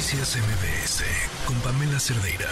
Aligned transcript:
Noticias 0.00 0.38
MBS 0.38 1.04
con 1.44 1.56
Pamela 1.56 2.00
Cerdeira. 2.00 2.48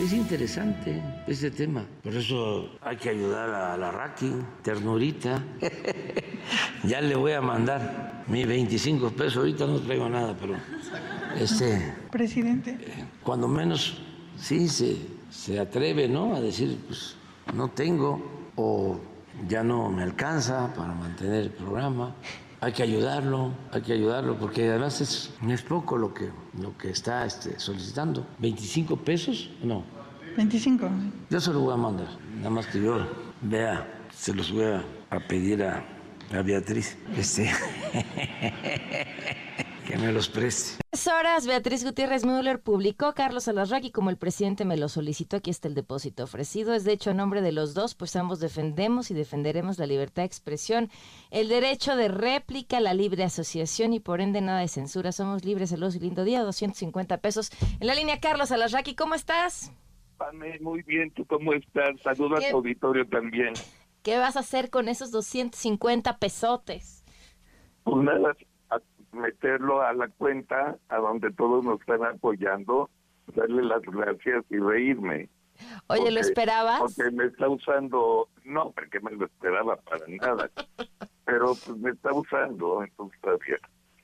Es 0.00 0.10
interesante 0.14 1.02
este 1.26 1.50
tema, 1.50 1.84
por 2.02 2.14
eso 2.14 2.70
hay 2.80 2.96
que 2.96 3.10
ayudar 3.10 3.50
a 3.50 3.76
la 3.76 3.90
Raki, 3.90 4.32
ternurita. 4.62 5.42
ya 6.84 7.02
le 7.02 7.14
voy 7.14 7.32
a 7.32 7.42
mandar 7.42 8.24
mis 8.26 8.46
25 8.46 9.10
pesos, 9.10 9.36
ahorita 9.36 9.66
no 9.66 9.78
traigo 9.80 10.08
nada, 10.08 10.34
pero 10.40 10.54
este... 11.38 11.92
Presidente. 12.10 12.78
cuando 13.22 13.46
menos 13.46 13.98
sí 14.38 14.66
se, 14.66 14.96
se 15.28 15.60
atreve, 15.60 16.08
¿no? 16.08 16.34
A 16.34 16.40
decir, 16.40 16.78
pues 16.86 17.16
no 17.52 17.68
tengo 17.68 18.48
o 18.56 18.98
ya 19.46 19.62
no 19.62 19.90
me 19.90 20.02
alcanza 20.04 20.72
para 20.72 20.94
mantener 20.94 21.42
el 21.42 21.50
programa. 21.50 22.14
Hay 22.64 22.72
que 22.72 22.82
ayudarlo, 22.82 23.50
hay 23.72 23.82
que 23.82 23.92
ayudarlo, 23.92 24.38
porque 24.38 24.70
además 24.70 24.98
es, 25.02 25.30
es 25.46 25.60
poco 25.60 25.98
lo 25.98 26.14
que, 26.14 26.30
lo 26.58 26.74
que 26.78 26.88
está 26.88 27.26
este, 27.26 27.60
solicitando. 27.60 28.26
¿25 28.40 28.98
pesos? 29.00 29.50
No. 29.62 29.84
25. 30.34 30.88
Yo 31.28 31.40
se 31.40 31.52
lo 31.52 31.60
voy 31.60 31.74
a 31.74 31.76
mandar, 31.76 32.08
nada 32.38 32.48
más 32.48 32.66
que 32.66 32.80
yo 32.80 33.06
vea, 33.42 33.86
se 34.16 34.32
los 34.32 34.50
voy 34.50 34.64
a, 34.64 34.82
a 35.10 35.20
pedir 35.20 35.62
a, 35.62 35.84
a 36.32 36.40
Beatriz. 36.40 36.96
Este. 37.14 37.50
que 39.94 40.00
me 40.00 40.12
los 40.12 40.28
preste. 40.28 40.82
Tres 40.90 41.06
horas, 41.06 41.46
Beatriz 41.46 41.84
Gutiérrez 41.84 42.24
Müller 42.24 42.60
publicó 42.60 43.14
Carlos 43.14 43.48
Alarraqui 43.48 43.92
como 43.92 44.10
el 44.10 44.16
presidente 44.16 44.64
me 44.64 44.76
lo 44.76 44.88
solicitó. 44.88 45.36
Aquí 45.36 45.50
está 45.50 45.68
el 45.68 45.74
depósito 45.74 46.24
ofrecido. 46.24 46.74
Es 46.74 46.84
de 46.84 46.92
hecho 46.92 47.10
a 47.10 47.14
nombre 47.14 47.42
de 47.42 47.52
los 47.52 47.74
dos, 47.74 47.94
pues 47.94 48.16
ambos 48.16 48.40
defendemos 48.40 49.10
y 49.10 49.14
defenderemos 49.14 49.78
la 49.78 49.86
libertad 49.86 50.22
de 50.22 50.26
expresión, 50.26 50.90
el 51.30 51.48
derecho 51.48 51.96
de 51.96 52.08
réplica, 52.08 52.80
la 52.80 52.94
libre 52.94 53.24
asociación 53.24 53.92
y 53.92 54.00
por 54.00 54.20
ende 54.20 54.40
nada 54.40 54.60
de 54.60 54.68
censura. 54.68 55.12
Somos 55.12 55.44
libres, 55.44 55.70
saludos 55.70 55.96
y 55.96 56.00
lindo 56.00 56.24
día, 56.24 56.42
250 56.42 57.18
pesos. 57.18 57.50
En 57.78 57.86
la 57.86 57.94
línea, 57.94 58.20
Carlos 58.20 58.50
Alarraqui, 58.50 58.94
¿cómo 58.94 59.14
estás? 59.14 59.72
Pame, 60.16 60.58
muy 60.60 60.82
bien, 60.82 61.10
¿tú 61.12 61.24
cómo 61.26 61.52
estás? 61.52 62.00
Saludo 62.02 62.36
a 62.36 62.40
tu 62.40 62.56
auditorio 62.56 63.06
también. 63.06 63.52
¿Qué 64.02 64.18
vas 64.18 64.36
a 64.36 64.40
hacer 64.40 64.70
con 64.70 64.88
esos 64.88 65.10
250 65.10 66.18
pesotes? 66.18 67.04
Pues 67.84 68.04
nada, 68.04 68.34
meterlo 69.14 69.82
a 69.82 69.92
la 69.92 70.08
cuenta 70.08 70.76
a 70.88 70.96
donde 70.98 71.30
todos 71.32 71.64
nos 71.64 71.80
están 71.80 72.04
apoyando, 72.04 72.90
darle 73.34 73.62
las 73.62 73.82
gracias 73.82 74.44
y 74.50 74.58
reírme. 74.58 75.28
Oye, 75.86 76.10
¿lo 76.10 76.20
esperabas? 76.20 76.80
Porque 76.80 77.10
me 77.10 77.26
está 77.26 77.48
usando, 77.48 78.28
no, 78.44 78.72
porque 78.72 79.00
me 79.00 79.12
lo 79.12 79.26
esperaba 79.26 79.76
para 79.76 80.04
nada, 80.08 80.50
pero 81.24 81.54
pues 81.54 81.78
me 81.78 81.90
está 81.90 82.12
usando, 82.12 82.82
entonces 82.82 83.20
todavía. 83.20 83.58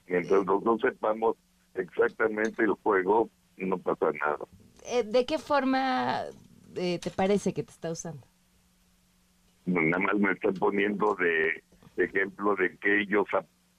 Mientras 0.06 0.44
los 0.44 0.62
dos 0.64 0.80
sepamos 0.80 1.36
exactamente 1.74 2.62
el 2.62 2.72
juego, 2.82 3.28
no 3.56 3.78
pasa 3.78 4.10
nada. 4.12 4.38
Eh, 4.86 5.04
¿De 5.04 5.26
qué 5.26 5.38
forma 5.38 6.22
eh, 6.74 6.98
te 6.98 7.10
parece 7.10 7.52
que 7.52 7.62
te 7.62 7.70
está 7.70 7.90
usando? 7.90 8.26
Nada 9.66 9.98
más 9.98 10.14
me 10.16 10.32
están 10.32 10.54
poniendo 10.54 11.14
de 11.16 11.62
ejemplo 11.96 12.56
de 12.56 12.76
que 12.78 13.02
ellos 13.02 13.26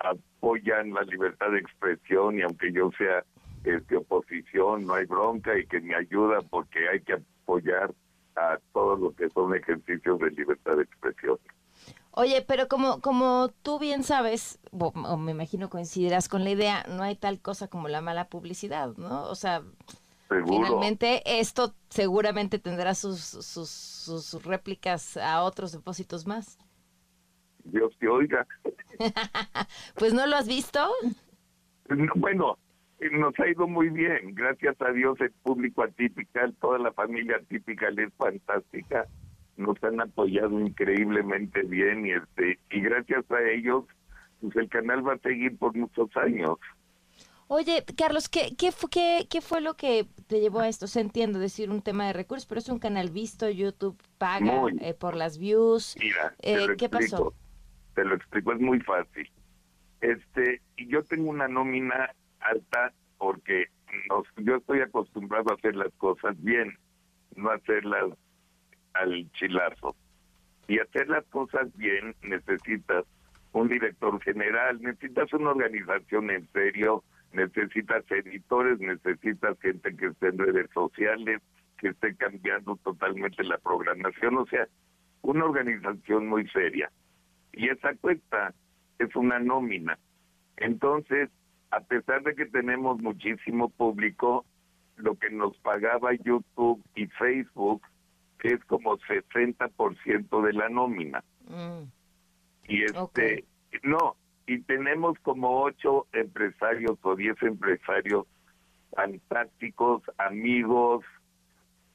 apoyan 0.03 0.93
la 0.93 1.01
libertad 1.03 1.51
de 1.51 1.59
expresión 1.59 2.37
y 2.37 2.41
aunque 2.41 2.71
yo 2.71 2.89
sea 2.97 3.23
este 3.63 3.97
oposición 3.97 4.85
no 4.85 4.95
hay 4.95 5.05
bronca 5.05 5.57
y 5.57 5.65
que 5.67 5.79
me 5.79 5.95
ayuda 5.95 6.39
porque 6.49 6.89
hay 6.89 7.01
que 7.01 7.13
apoyar 7.13 7.93
a 8.35 8.57
todos 8.73 8.99
los 8.99 9.13
que 9.15 9.29
son 9.29 9.53
ejercicios 9.55 10.19
de 10.19 10.31
libertad 10.31 10.77
de 10.77 10.83
expresión. 10.83 11.37
Oye, 12.11 12.41
pero 12.41 12.67
como, 12.67 12.99
como 13.01 13.49
tú 13.61 13.79
bien 13.79 14.03
sabes, 14.03 14.59
o, 14.71 15.17
me 15.17 15.31
imagino 15.31 15.69
coincidirás 15.69 16.27
con 16.27 16.43
la 16.43 16.49
idea, 16.49 16.85
no 16.89 17.03
hay 17.03 17.15
tal 17.15 17.39
cosa 17.39 17.67
como 17.67 17.87
la 17.87 18.01
mala 18.01 18.27
publicidad, 18.27 18.95
¿no? 18.97 19.23
O 19.29 19.35
sea, 19.35 19.63
finalmente 20.27 21.21
esto 21.39 21.73
seguramente 21.89 22.59
tendrá 22.59 22.95
sus, 22.95 23.19
sus, 23.21 23.69
sus 23.69 24.43
réplicas 24.43 25.15
a 25.15 25.43
otros 25.43 25.71
depósitos 25.71 26.27
más. 26.27 26.57
Dios 27.65 27.95
te 27.99 28.07
oiga. 28.07 28.45
pues 29.95 30.13
no 30.13 30.25
lo 30.27 30.35
has 30.35 30.47
visto. 30.47 30.79
Bueno, 32.15 32.57
nos 33.11 33.39
ha 33.39 33.47
ido 33.47 33.67
muy 33.67 33.89
bien. 33.89 34.35
Gracias 34.35 34.79
a 34.81 34.91
Dios 34.91 35.19
el 35.21 35.31
público 35.31 35.83
atípica, 35.83 36.51
toda 36.59 36.77
la 36.79 36.91
familia 36.93 37.37
atípica 37.37 37.87
es 37.89 38.13
fantástica. 38.17 39.07
Nos 39.57 39.83
han 39.83 39.99
apoyado 39.99 40.59
increíblemente 40.59 41.63
bien 41.63 42.05
y 42.05 42.11
este 42.11 42.59
y 42.71 42.81
gracias 42.81 43.29
a 43.31 43.41
ellos 43.41 43.85
pues 44.39 44.55
el 44.55 44.69
canal 44.69 45.07
va 45.07 45.13
a 45.13 45.19
seguir 45.19 45.57
por 45.57 45.75
muchos 45.75 46.09
años. 46.17 46.57
Oye, 47.47 47.83
Carlos, 47.97 48.29
¿qué, 48.29 48.55
qué, 48.57 48.71
fue, 48.71 48.89
qué, 48.89 49.27
qué 49.29 49.41
fue 49.41 49.59
lo 49.59 49.75
que 49.75 50.07
te 50.27 50.39
llevó 50.39 50.61
a 50.61 50.69
esto? 50.69 50.87
Se 50.87 51.01
entiendo 51.01 51.37
decir 51.37 51.69
un 51.69 51.81
tema 51.81 52.07
de 52.07 52.13
recursos, 52.13 52.45
pero 52.45 52.59
es 52.59 52.69
un 52.69 52.79
canal 52.79 53.09
visto, 53.09 53.49
YouTube 53.49 54.01
paga 54.17 54.63
eh, 54.79 54.93
por 54.93 55.17
las 55.17 55.37
views. 55.37 55.97
Mira, 55.99 56.33
eh, 56.41 56.67
¿qué 56.77 56.87
pasó? 56.87 57.33
Te 58.01 58.07
lo 58.07 58.15
explico, 58.15 58.51
es 58.53 58.59
muy 58.59 58.79
fácil. 58.79 59.29
Este, 60.01 60.59
y 60.75 60.87
yo 60.87 61.03
tengo 61.03 61.29
una 61.29 61.47
nómina 61.47 62.09
alta 62.39 62.91
porque 63.19 63.67
nos, 64.09 64.25
yo 64.37 64.55
estoy 64.55 64.81
acostumbrado 64.81 65.51
a 65.51 65.53
hacer 65.53 65.75
las 65.75 65.93
cosas 65.97 66.35
bien, 66.41 66.75
no 67.35 67.51
hacerlas 67.51 68.05
al 68.93 69.31
chilazo. 69.33 69.95
Y 70.67 70.79
hacer 70.79 71.09
las 71.09 71.23
cosas 71.25 71.71
bien 71.77 72.15
necesitas 72.23 73.05
un 73.51 73.67
director 73.67 74.19
general, 74.23 74.81
necesitas 74.81 75.31
una 75.33 75.51
organización 75.51 76.31
en 76.31 76.47
serio, 76.53 77.03
necesitas 77.33 78.03
editores, 78.09 78.79
necesitas 78.79 79.59
gente 79.59 79.95
que 79.95 80.07
esté 80.07 80.29
en 80.29 80.39
redes 80.39 80.71
sociales, 80.73 81.39
que 81.77 81.89
esté 81.89 82.15
cambiando 82.15 82.77
totalmente 82.77 83.43
la 83.43 83.59
programación, 83.59 84.39
o 84.39 84.45
sea, 84.47 84.67
una 85.21 85.45
organización 85.45 86.27
muy 86.27 86.47
seria 86.49 86.89
y 87.53 87.69
esa 87.69 87.93
cuesta 87.95 88.53
es 88.99 89.15
una 89.15 89.39
nómina. 89.39 89.97
Entonces, 90.57 91.29
a 91.71 91.79
pesar 91.81 92.23
de 92.23 92.35
que 92.35 92.45
tenemos 92.45 93.01
muchísimo 93.01 93.69
público, 93.69 94.45
lo 94.97 95.15
que 95.15 95.29
nos 95.29 95.57
pagaba 95.59 96.13
YouTube 96.13 96.83
y 96.95 97.07
Facebook 97.07 97.81
es 98.43 98.63
como 98.65 98.97
60% 98.97 100.41
de 100.41 100.53
la 100.53 100.69
nómina. 100.69 101.23
Mm. 101.47 101.83
Y 102.67 102.83
este, 102.83 103.45
no, 103.83 104.15
y 104.47 104.59
tenemos 104.61 105.17
como 105.19 105.61
ocho 105.61 106.07
empresarios 106.13 106.97
o 107.01 107.15
diez 107.15 107.41
empresarios 107.41 108.25
fantásticos, 108.95 110.03
amigos, 110.17 111.05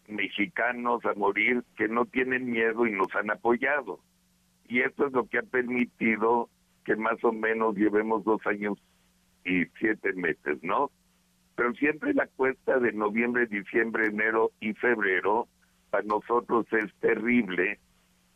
mexicanos 0.09 1.05
a 1.05 1.15
morir, 1.15 1.65
que 1.77 1.89
no 1.89 2.07
tienen 2.07 2.51
miedo 2.51 2.87
y 2.87 2.93
nos 2.93 3.15
han 3.15 3.31
apoyado 3.31 4.01
y 4.69 4.81
esto 4.81 5.07
es 5.07 5.13
lo 5.13 5.27
que 5.27 5.39
ha 5.39 5.43
permitido 5.43 6.49
que 6.85 6.97
más 6.97 7.23
o 7.25 7.33
menos 7.33 7.77
llevemos 7.77 8.25
dos 8.25 8.41
años 8.47 8.79
y 9.45 9.65
siete 9.79 10.13
meses, 10.15 10.59
¿no? 10.63 10.91
Pero 11.57 11.73
siempre 11.75 12.15
la 12.15 12.27
cuesta 12.27 12.79
de 12.79 12.93
noviembre, 12.93 13.47
diciembre, 13.47 14.07
enero 14.07 14.53
y 14.61 14.75
febrero 14.75 15.49
para 15.91 16.05
nosotros 16.05 16.67
es 16.73 16.95
terrible 17.01 17.79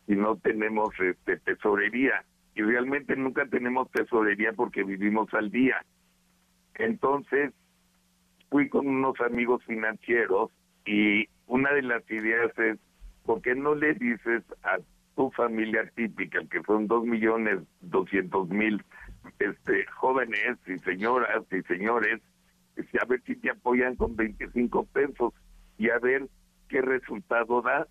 si 0.07 0.15
no 0.15 0.35
tenemos 0.37 0.89
este 0.99 1.37
tesorería 1.37 2.25
y 2.55 2.61
realmente 2.63 3.15
nunca 3.15 3.45
tenemos 3.45 3.89
tesorería 3.91 4.53
porque 4.53 4.83
vivimos 4.83 5.33
al 5.33 5.51
día. 5.51 5.85
Entonces 6.75 7.53
fui 8.49 8.67
con 8.69 8.87
unos 8.87 9.19
amigos 9.21 9.63
financieros 9.65 10.51
y 10.85 11.27
una 11.47 11.71
de 11.73 11.83
las 11.83 12.09
ideas 12.09 12.51
es 12.57 12.79
¿por 13.23 13.41
qué 13.41 13.55
no 13.55 13.75
le 13.75 13.93
dices 13.93 14.43
a 14.63 14.79
tu 15.15 15.31
familia 15.31 15.89
típica, 15.95 16.39
que 16.49 16.61
son 16.63 16.87
dos 16.87 17.03
millones 17.05 17.59
doscientos 17.81 18.49
mil 18.49 18.83
este, 19.39 19.85
jóvenes 19.87 20.57
y 20.67 20.77
señoras 20.79 21.43
y 21.51 21.61
señores, 21.63 22.21
a 23.01 23.05
ver 23.05 23.21
si 23.25 23.35
te 23.35 23.49
apoyan 23.49 23.95
con 23.95 24.15
25 24.15 24.85
pesos 24.85 25.33
y 25.77 25.89
a 25.89 25.99
ver 25.99 26.27
qué 26.69 26.81
resultado 26.81 27.61
da. 27.61 27.87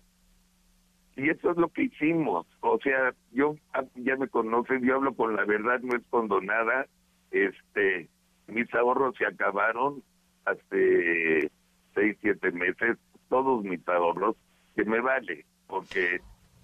Y 1.15 1.29
eso 1.29 1.51
es 1.51 1.57
lo 1.57 1.69
que 1.69 1.83
hicimos. 1.83 2.47
O 2.61 2.79
sea, 2.79 3.13
yo 3.31 3.55
ah, 3.73 3.83
ya 3.95 4.15
me 4.15 4.27
conocen, 4.27 4.83
yo 4.83 4.95
hablo 4.95 5.13
con 5.13 5.35
la 5.35 5.45
verdad, 5.45 5.79
no 5.81 5.95
escondo 5.95 6.41
nada. 6.41 6.87
Este, 7.31 8.09
mis 8.47 8.73
ahorros 8.73 9.15
se 9.17 9.25
acabaron 9.25 10.03
hace 10.45 11.51
seis, 11.93 12.17
siete 12.21 12.51
meses, 12.51 12.97
todos 13.29 13.63
mis 13.63 13.85
ahorros, 13.87 14.35
que 14.75 14.85
me 14.85 14.99
vale, 14.99 15.45
porque 15.67 16.21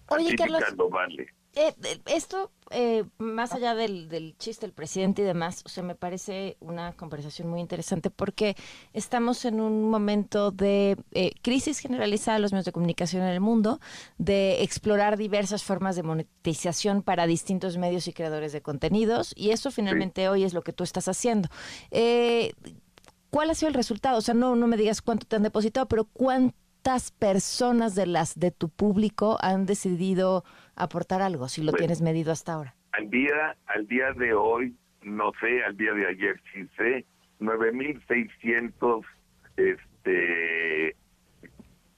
Oye, 0.10 0.36
Carlos. 0.36 0.64
Eh, 1.60 1.74
eh, 1.84 2.00
esto, 2.06 2.52
eh, 2.70 3.04
más 3.18 3.52
allá 3.54 3.74
del, 3.74 4.10
del 4.10 4.38
chiste 4.38 4.68
del 4.68 4.74
presidente 4.74 5.24
y 5.24 5.26
demás, 5.26 5.64
o 5.66 5.70
sea, 5.70 5.82
me 5.82 5.96
parece 5.96 6.56
una 6.60 6.94
conversación 6.94 7.48
muy 7.48 7.62
interesante 7.62 8.12
porque 8.12 8.56
estamos 8.94 9.44
en 9.44 9.60
un 9.60 9.90
momento 9.90 10.52
de 10.52 10.98
crisis 11.42 11.80
generalizada 11.80 12.38
de 12.38 12.42
los 12.44 12.52
medios 12.52 12.66
de 12.66 12.74
comunicación 12.74 13.24
en 13.24 13.30
el 13.30 13.40
mundo, 13.40 13.80
de 14.20 14.62
explorar 14.62 15.18
diversas 15.18 15.64
formas 15.64 15.96
de 15.96 16.04
monetización 16.04 17.02
para 17.02 17.26
distintos 17.26 17.78
medios 17.78 18.08
y 18.08 18.14
creadores 18.14 18.52
de 18.52 18.62
contenidos, 18.62 19.34
y 19.36 19.50
eso 19.50 19.72
finalmente 19.72 20.30
hoy 20.30 20.44
es 20.44 20.54
lo 20.54 20.62
que 20.62 20.74
tú 20.74 20.84
estás 20.84 21.08
haciendo. 21.08 21.50
¿cuál 23.30 23.50
ha 23.50 23.56
sido 23.56 23.70
el 23.70 23.74
resultado? 23.74 24.18
O 24.18 24.22
sea, 24.22 24.34
no, 24.34 24.56
no 24.56 24.68
me 24.68 24.78
digas 24.78 25.02
cuánto 25.02 25.28
te 25.28 25.36
han 25.36 25.44
depositado, 25.44 25.88
pero 25.88 26.06
cuántas 26.88 27.12
personas 27.12 27.96
de 27.96 28.08
las 28.08 28.40
de 28.40 28.50
tu 28.50 28.70
público 28.70 29.38
han 29.42 29.66
decidido 29.66 30.46
aportar 30.78 31.22
algo, 31.22 31.50
si 31.50 31.62
lo 31.62 31.74
tienes 31.74 32.02
medido 32.02 32.32
hasta 32.32 32.54
ahora. 32.54 32.76
Al 32.94 33.10
día, 33.10 33.58
al 33.66 33.86
día 33.88 34.14
de 34.14 34.34
hoy, 34.34 34.74
no 35.02 35.34
sé, 35.42 35.66
al 35.66 35.76
día 35.76 35.92
de 35.92 36.08
ayer 36.08 36.42
sí 36.54 36.66
sé, 36.78 37.06
9.600 37.42 39.04
este, 39.58 40.96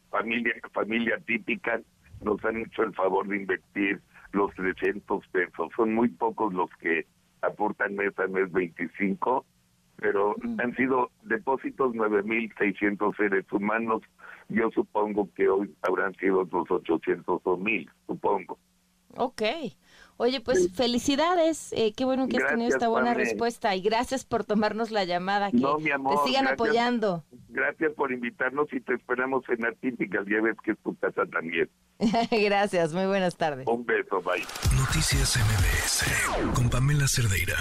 familia, 0.09 0.55
familia 0.73 1.19
típica 1.23 1.79
nos 2.23 2.43
han 2.43 2.57
hecho 2.57 2.81
el 2.81 2.95
favor 2.95 3.27
de 3.27 3.37
invertir 3.37 4.01
los 4.31 4.51
300 4.55 5.23
pesos. 5.27 5.69
Son 5.75 5.93
muy 5.93 6.07
pocos 6.07 6.51
los 6.51 6.69
que 6.81 7.05
aportan 7.43 7.93
mes 7.93 8.17
a 8.17 8.25
mes 8.25 8.51
25, 8.51 9.45
pero 10.01 10.35
han 10.57 10.75
sido 10.75 11.11
depósitos 11.23 11.93
9.600 11.93 13.15
seres 13.17 13.45
humanos. 13.51 14.01
Yo 14.49 14.69
supongo 14.71 15.29
que 15.35 15.47
hoy 15.47 15.73
habrán 15.81 16.15
sido 16.15 16.41
otros 16.41 16.69
800 16.69 17.41
o 17.43 17.57
1.000, 17.57 17.89
supongo. 18.07 18.57
Ok. 19.15 19.41
Oye, 20.17 20.41
pues 20.41 20.75
felicidades. 20.75 21.71
Eh, 21.71 21.93
qué 21.95 22.03
bueno 22.03 22.27
que 22.27 22.37
has 22.37 22.49
tenido 22.49 22.67
esta 22.67 22.89
buena 22.89 23.13
respuesta 23.13 23.73
y 23.73 23.81
gracias 23.81 24.25
por 24.25 24.43
tomarnos 24.43 24.91
la 24.91 25.05
llamada. 25.05 25.49
Que 25.49 25.59
te 25.59 26.27
sigan 26.27 26.47
apoyando. 26.47 27.23
Gracias 27.47 27.93
por 27.93 28.11
invitarnos 28.11 28.67
y 28.73 28.81
te 28.81 28.95
esperamos 28.95 29.43
en 29.47 29.61
la 29.61 29.71
típica. 29.71 30.19
Ya 30.29 30.41
ves 30.41 30.57
que 30.61 30.71
es 30.71 30.77
tu 30.79 30.93
casa 30.97 31.25
también. 31.31 31.69
gracias, 32.31 32.93
muy 32.93 33.05
buenas 33.05 33.37
tardes. 33.37 33.65
Un 33.65 33.85
beso, 33.85 34.21
bye. 34.21 34.43
Noticias 34.77 35.37
MBS 35.37 36.53
con 36.53 36.69
Pamela 36.69 37.07
Cerdeira. 37.07 37.55